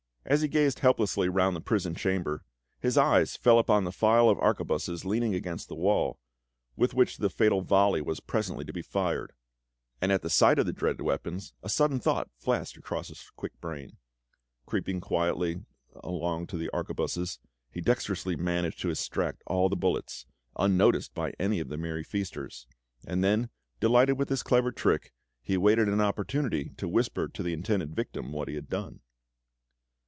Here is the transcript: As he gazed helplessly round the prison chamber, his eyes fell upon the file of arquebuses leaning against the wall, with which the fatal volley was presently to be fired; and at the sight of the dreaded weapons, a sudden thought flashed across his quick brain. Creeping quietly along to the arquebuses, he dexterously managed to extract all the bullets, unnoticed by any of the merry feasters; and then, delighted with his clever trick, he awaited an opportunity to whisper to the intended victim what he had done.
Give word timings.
As 0.23 0.43
he 0.43 0.47
gazed 0.47 0.79
helplessly 0.79 1.27
round 1.29 1.55
the 1.55 1.61
prison 1.61 1.95
chamber, 1.95 2.43
his 2.79 2.95
eyes 2.95 3.35
fell 3.35 3.57
upon 3.57 3.83
the 3.83 3.91
file 3.91 4.29
of 4.29 4.37
arquebuses 4.37 5.03
leaning 5.03 5.33
against 5.33 5.67
the 5.67 5.75
wall, 5.75 6.19
with 6.77 6.93
which 6.93 7.17
the 7.17 7.29
fatal 7.29 7.61
volley 7.63 8.01
was 8.03 8.19
presently 8.19 8.63
to 8.65 8.71
be 8.71 8.83
fired; 8.83 9.33
and 9.99 10.11
at 10.11 10.21
the 10.21 10.29
sight 10.29 10.59
of 10.59 10.67
the 10.67 10.71
dreaded 10.71 11.01
weapons, 11.01 11.53
a 11.63 11.69
sudden 11.69 11.99
thought 11.99 12.29
flashed 12.37 12.77
across 12.77 13.07
his 13.07 13.31
quick 13.35 13.59
brain. 13.59 13.97
Creeping 14.67 15.01
quietly 15.01 15.65
along 16.01 16.45
to 16.47 16.57
the 16.57 16.69
arquebuses, 16.69 17.39
he 17.71 17.81
dexterously 17.81 18.35
managed 18.35 18.79
to 18.81 18.91
extract 18.91 19.41
all 19.47 19.69
the 19.69 19.75
bullets, 19.75 20.27
unnoticed 20.55 21.15
by 21.15 21.33
any 21.39 21.59
of 21.59 21.67
the 21.67 21.77
merry 21.77 22.03
feasters; 22.03 22.67
and 23.07 23.23
then, 23.23 23.49
delighted 23.79 24.19
with 24.19 24.29
his 24.29 24.43
clever 24.43 24.71
trick, 24.71 25.13
he 25.41 25.55
awaited 25.55 25.89
an 25.89 25.99
opportunity 25.99 26.69
to 26.77 26.87
whisper 26.87 27.27
to 27.27 27.41
the 27.41 27.53
intended 27.53 27.95
victim 27.95 28.31
what 28.31 28.47
he 28.47 28.53
had 28.53 28.69
done. 28.69 29.01